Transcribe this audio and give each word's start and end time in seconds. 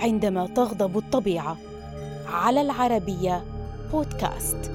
عندما 0.00 0.46
تغضب 0.46 0.98
الطبيعة. 0.98 1.56
على 2.26 2.60
العربية 2.60 3.44
بودكاست. 3.92 4.72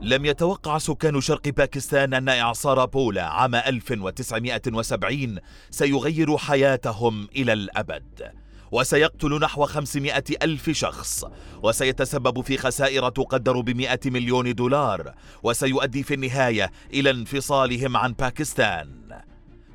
لم 0.00 0.24
يتوقع 0.24 0.78
سكان 0.78 1.20
شرق 1.20 1.48
باكستان 1.48 2.14
أن 2.14 2.28
إعصار 2.28 2.84
بولا 2.84 3.22
عام 3.22 3.54
1970 3.54 5.38
سيغير 5.70 6.36
حياتهم 6.36 7.28
إلى 7.36 7.52
الأبد. 7.52 8.32
وسيقتل 8.72 9.38
نحو 9.40 9.66
500 9.66 10.24
ألف 10.42 10.70
شخص 10.70 11.24
وسيتسبب 11.62 12.40
في 12.40 12.58
خسائر 12.58 13.08
تقدر 13.08 13.60
بمئة 13.60 14.00
مليون 14.06 14.54
دولار 14.54 15.14
وسيؤدي 15.42 16.02
في 16.02 16.14
النهاية 16.14 16.70
إلى 16.94 17.10
انفصالهم 17.10 17.96
عن 17.96 18.12
باكستان. 18.12 18.88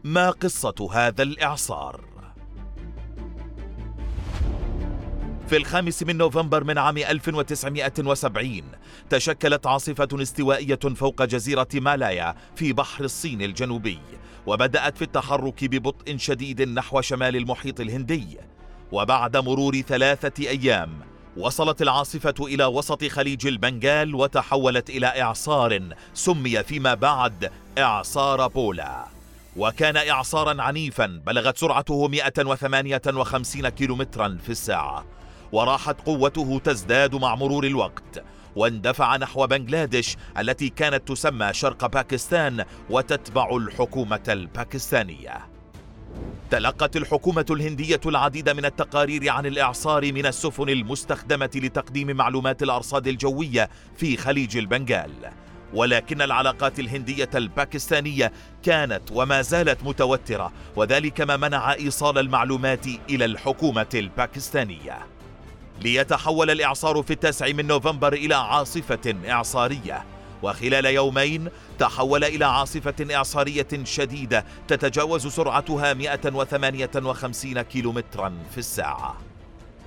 ما 0.07 0.29
قصة 0.29 0.89
هذا 0.93 1.23
الإعصار؟ 1.23 2.02
في 5.47 5.57
الخامس 5.57 6.03
من 6.03 6.17
نوفمبر 6.17 6.63
من 6.63 6.77
عام 6.77 6.97
1970 6.97 8.61
تشكلت 9.09 9.67
عاصفة 9.67 10.07
استوائية 10.13 10.80
فوق 10.95 11.23
جزيرة 11.23 11.67
مالايا 11.73 12.35
في 12.55 12.73
بحر 12.73 13.03
الصين 13.03 13.41
الجنوبي 13.41 13.99
وبدأت 14.45 14.97
في 14.97 15.02
التحرك 15.02 15.66
ببطء 15.66 16.17
شديد 16.17 16.61
نحو 16.61 17.02
شمال 17.02 17.35
المحيط 17.35 17.80
الهندي 17.80 18.38
وبعد 18.91 19.38
مرور 19.38 19.81
ثلاثة 19.81 20.49
أيام 20.49 20.99
وصلت 21.38 21.81
العاصفة 21.81 22.35
إلى 22.39 22.66
وسط 22.66 23.05
خليج 23.05 23.47
البنغال 23.47 24.16
وتحولت 24.16 24.89
إلى 24.89 25.21
إعصار 25.21 25.89
سمي 26.13 26.63
فيما 26.63 26.94
بعد 26.94 27.52
إعصار 27.77 28.47
بولا 28.47 29.16
وكان 29.58 29.97
إعصارا 29.97 30.61
عنيفا 30.61 31.22
بلغت 31.25 31.58
سرعته 31.58 32.08
158 32.08 33.69
كيلومترا 33.69 34.38
في 34.44 34.49
الساعة 34.49 35.05
وراحت 35.52 36.02
قوته 36.02 36.61
تزداد 36.64 37.16
مع 37.16 37.36
مرور 37.36 37.64
الوقت 37.64 38.23
واندفع 38.55 39.17
نحو 39.17 39.47
بنغلاديش 39.47 40.17
التي 40.39 40.69
كانت 40.69 41.08
تسمى 41.08 41.53
شرق 41.53 41.86
باكستان 41.86 42.66
وتتبع 42.89 43.55
الحكومة 43.55 44.23
الباكستانية. 44.27 45.47
تلقت 46.52 46.97
الحكومة 46.97 47.45
الهندية 47.49 47.99
العديد 48.05 48.49
من 48.49 48.66
التقارير 48.66 49.30
عن 49.30 49.45
الإعصار 49.45 50.14
من 50.14 50.25
السفن 50.25 50.69
المستخدمة 50.69 51.49
لتقديم 51.55 52.17
معلومات 52.17 52.64
الأرصاد 52.64 53.08
الجوية 53.08 53.69
في 53.97 54.17
خليج 54.17 54.58
البنغال. 54.58 55.11
ولكن 55.73 56.22
العلاقات 56.22 56.80
الهندية 56.80 57.30
الباكستانية 57.36 58.32
كانت 58.64 59.02
وما 59.12 59.42
زالت 59.42 59.84
متوترة 59.84 60.52
وذلك 60.76 61.22
ما 61.22 61.38
منع 61.38 61.73
إيصال 61.73 62.18
المعلومات 62.18 62.86
إلى 63.10 63.26
الحكومة 63.26 63.88
الباكستانية. 63.94 64.98
ليتحول 65.82 66.50
الإعصار 66.50 67.04
في 67.04 67.14
التاسع 67.14 67.48
من 67.48 67.68
نوفمبر 67.68 68.14
إلى 68.14 68.36
عاصفة 68.36 69.16
إعصارية. 69.30 70.06
وخلال 70.44 70.86
يومين 70.86 71.50
تحول 71.80 72.23
إلى 72.23 72.45
عاصفة 72.45 73.16
إعصارية 73.16 73.68
شديدة 73.84 74.45
تتجاوز 74.68 75.28
سرعتها 75.28 75.94
158 75.94 77.62
كيلومترا 77.62 78.34
في 78.52 78.58
الساعة. 78.58 79.27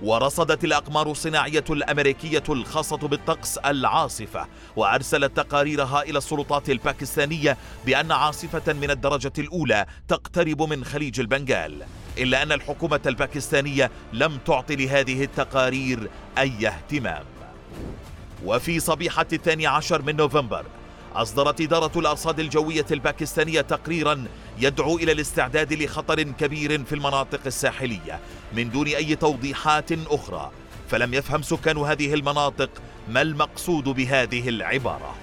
ورصدت 0.03 0.65
الأقمار 0.65 1.11
الصناعية 1.11 1.65
الأمريكية 1.71 2.43
الخاصة 2.49 2.97
بالطقس 2.97 3.59
العاصفة 3.59 4.47
وأرسلت 4.77 5.37
تقاريرها 5.37 6.03
إلى 6.03 6.19
السلطات 6.19 6.71
الباكستانية 6.71 7.57
بأن 7.87 8.13
عاصفة 8.13 8.73
من 8.73 8.91
الدرجة 8.91 9.33
الأولى 9.39 9.87
تقترب 10.09 10.63
من 10.63 10.85
خليج 10.85 11.21
البنغال 11.21 11.83
إلا 12.19 12.43
أن 12.43 12.53
الحكومة 12.53 13.01
الباكستانية 13.07 13.91
لم 14.13 14.39
تعطي 14.47 14.77
لهذه 14.77 15.25
التقارير 15.25 16.11
أي 16.39 16.69
اهتمام. 16.69 17.25
وفي 18.45 18.81
صبيحة 18.81 19.27
الثاني 19.33 19.67
عشر 19.67 20.03
من 20.03 20.17
نوفمبر 20.17 20.65
أصدرت 21.15 21.61
إدارة 21.61 21.99
الأرصاد 21.99 22.41
الجوية 22.41 22.87
الباكستانية 22.91 23.61
تقريرا 23.61 24.25
يدعو 24.59 24.97
إلى 24.97 25.13
الاستعداد 25.13 25.73
لخطر 25.73 26.23
كبير 26.23 26.85
في 26.85 26.95
المناطق 26.95 27.41
الساحلية 27.47 28.21
من 28.53 28.71
دون 28.71 28.87
أي 28.87 29.17
توضيحات 29.17 29.93
أخرى 29.93 30.51
فلم 30.89 31.15
يفهم 31.15 31.43
سكان 31.43 31.79
هذه 31.79 32.15
المناطق 32.15 32.71
ما 33.09 33.23
المقصود 33.23 33.85
بهذه 33.85 34.49
العبارة. 34.49 35.15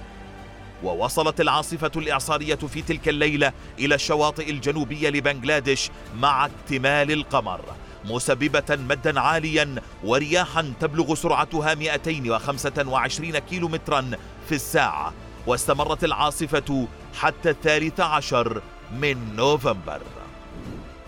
ووصلت 0.82 1.40
العاصفة 1.40 1.90
الإعصارية 1.96 2.54
في 2.54 2.82
تلك 2.82 3.08
الليلة 3.08 3.52
إلى 3.78 3.94
الشواطئ 3.94 4.50
الجنوبية 4.50 5.10
لبنغلاديش 5.10 5.90
مع 6.20 6.46
اكتمال 6.46 7.10
القمر 7.12 7.60
مسببة 8.04 8.76
مدا 8.76 9.20
عاليا 9.20 9.74
ورياحا 10.04 10.72
تبلغ 10.80 11.14
سرعتها 11.14 11.74
225 11.74 13.38
كيلومترا 13.38 14.10
في 14.48 14.54
الساعة. 14.54 15.12
واستمرت 15.46 16.04
العاصفة 16.04 16.86
حتى 17.14 17.50
الثالث 17.50 18.00
عشر 18.00 18.62
من 19.00 19.36
نوفمبر. 19.36 20.00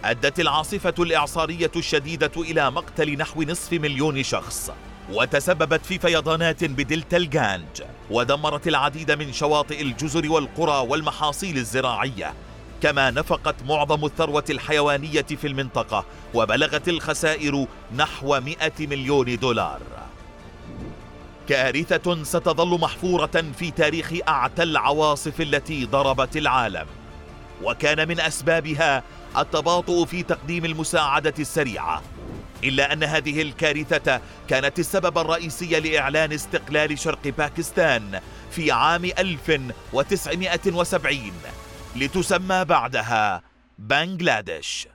أدت 0.05 0.41
العاصفة 0.41 0.95
الإعصارية 0.99 1.71
الشديدة 1.77 2.31
إلى 2.37 2.71
مقتل 2.71 3.19
نحو 3.19 3.43
نصف 3.43 3.73
مليون 3.73 4.23
شخص 4.23 4.71
وتسببت 5.13 5.87
في 5.87 5.99
فيضانات 5.99 6.65
بدلتا 6.65 7.17
الجانج 7.17 7.83
ودمرت 8.11 8.69
العديد 8.69 9.11
من 9.11 9.33
شواطئ 9.33 9.83
الجزر 9.83 10.31
والقرى 10.31 10.87
والمحاصيل 10.89 11.57
الزراعية. 11.57 12.35
كما 12.83 13.11
نفقت 13.11 13.55
معظم 13.69 14.05
الثروة 14.05 14.45
الحيوانية 14.51 15.23
في 15.23 15.47
المنطقة 15.47 16.05
وبلغت 16.35 16.89
الخسائر 16.89 17.67
نحو 17.97 18.41
100 18.41 18.57
مليون 18.81 19.37
دولار. 19.37 19.81
كارثة 21.51 22.25
ستظل 22.25 22.81
محفورة 22.81 23.45
في 23.59 23.71
تاريخ 23.71 24.13
أعتى 24.29 24.63
العواصف 24.63 25.41
التي 25.41 25.85
ضربت 25.85 26.37
العالم. 26.37 26.87
وكان 27.63 28.09
من 28.09 28.21
أسبابها 28.21 29.03
التباطؤ 29.39 30.05
في 30.05 30.23
تقديم 30.23 30.65
المساعدة 30.65 31.35
السريعة. 31.39 32.03
إلا 32.65 32.93
أن 32.93 33.05
هذه 33.05 33.43
الكارثة 33.43 34.21
كانت 34.49 34.79
السبب 34.79 35.19
الرئيسي 35.19 35.81
لإعلان 35.81 36.33
استقلال 36.33 36.99
شرق 36.99 37.29
باكستان 37.29 38.21
في 38.51 38.73
عام 38.73 39.05
1970 39.05 41.33
لتسمى 41.97 42.65
بعدها 42.65 43.43
بنغلاديش. 43.79 44.89